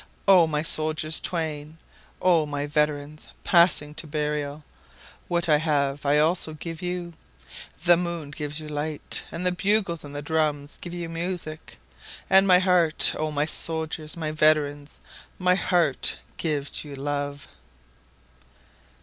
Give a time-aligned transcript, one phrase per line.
[0.27, 1.77] O my soldiers twain!
[2.23, 4.63] O my veterans, passing to burial!
[5.27, 10.15] What I have I also give you.9The moon gives you light, And the bugles and
[10.15, 11.77] the drums give you music;
[12.31, 15.01] And my heart, O my soldiers, my veterans,
[15.37, 17.47] My heart gives you love.